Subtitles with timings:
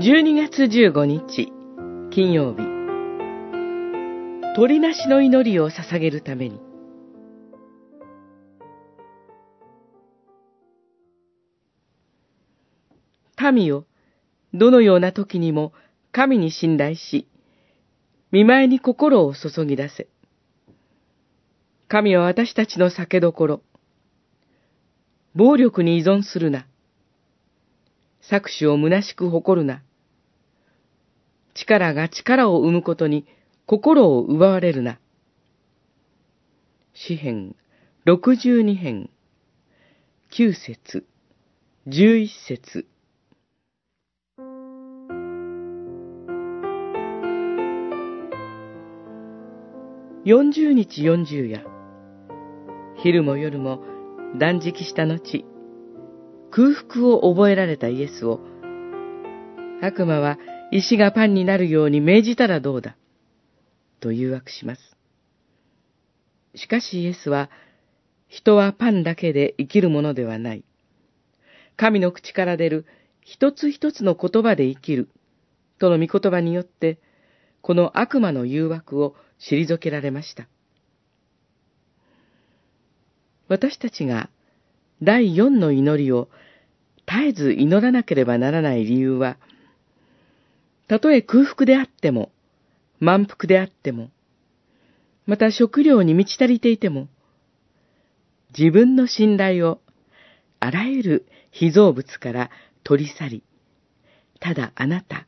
[0.00, 1.52] 12月15日、
[2.12, 2.62] 金曜日。
[4.54, 6.60] 鳥なしの祈りを捧げるために。
[13.52, 13.86] 民よ、
[14.54, 15.72] どのような時にも
[16.12, 17.26] 神に信頼し、
[18.30, 20.06] 見舞いに心を注ぎ出せ。
[21.88, 23.62] 神は私たちの酒どころ。
[25.34, 26.68] 暴力に依存するな。
[28.30, 29.82] 搾取を虚しく誇るな。
[31.54, 33.26] 力が力を生むことに
[33.66, 34.98] 心を奪われるな。
[36.94, 37.54] 詩編
[38.04, 39.10] 六十二編
[40.30, 41.06] 九節
[41.86, 42.86] 十一節
[50.24, 51.64] 四十日四十夜
[52.96, 53.80] 昼も夜も
[54.38, 55.44] 断食した後
[56.50, 58.40] 空腹を覚えられたイエスを
[59.80, 60.38] 悪魔は
[60.70, 62.96] 石がパンになるように命じたらどうだ？
[64.00, 64.96] と誘惑します。
[66.54, 67.50] しかしイエスは、
[68.28, 70.64] 人はパンだけで生きるものではない。
[71.76, 72.86] 神の口から出る
[73.22, 75.08] 一つ一つの言葉で生きる
[75.78, 76.98] との御言葉によって、
[77.62, 80.48] この悪魔の誘惑を退けられました。
[83.48, 84.28] 私たちが
[85.02, 86.28] 第四の祈りを
[87.06, 89.38] 絶えず祈らなければならない理由は、
[90.88, 92.32] たとえ空腹であっても、
[92.98, 94.10] 満腹であっても、
[95.26, 97.08] また食料に満ち足りていても、
[98.58, 99.80] 自分の信頼を
[100.58, 102.50] あらゆる被造物から
[102.84, 103.42] 取り去り、
[104.40, 105.26] ただあなた、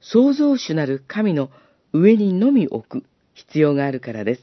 [0.00, 1.50] 創造主なる神の
[1.92, 3.04] 上にのみ置く
[3.34, 4.42] 必要があるからです。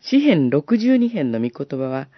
[0.00, 2.08] 詩編62編の御言葉は、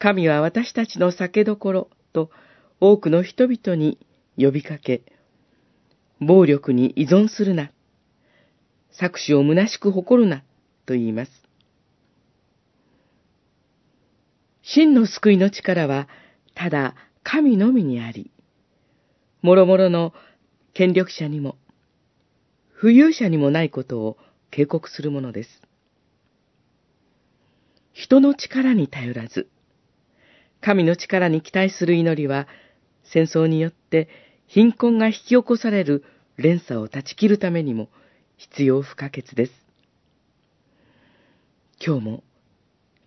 [0.00, 2.30] 神は私たちの酒どころと
[2.80, 3.98] 多くの人々に
[4.38, 5.02] 呼びかけ、
[6.20, 7.72] 暴力に依存するな、
[8.92, 10.44] 搾取を虚しく誇るな、
[10.86, 11.32] と言います。
[14.62, 16.08] 真の救いの力は、
[16.54, 16.94] ただ
[17.24, 18.30] 神のみにあり、
[19.42, 20.12] 諸々の
[20.72, 21.56] 権力者にも、
[22.80, 24.18] 富裕者にもないことを
[24.52, 25.62] 警告するものです。
[27.92, 29.48] 人の力に頼らず、
[30.60, 32.46] 神の力に期待する祈りは、
[33.02, 34.08] 戦争によって
[34.48, 36.04] 貧困が引き起こされる
[36.36, 37.88] 連鎖を断ち切るためにも
[38.36, 39.52] 必要不可欠です。
[41.84, 42.24] 今日も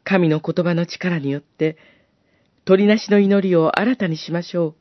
[0.03, 1.77] 神の言葉の力によって
[2.63, 4.75] 鳥なしの祈りを新たにしましょう。